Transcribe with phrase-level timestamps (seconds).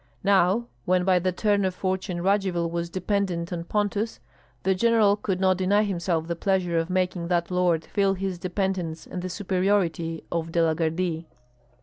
[0.23, 4.19] Now, when by the turn of fortune Radzivill was dependent on Pontus,
[4.63, 9.05] the general could not deny himself the pleasure of making that lord feel his dependence
[9.05, 11.27] and the superiority of De la Gardie.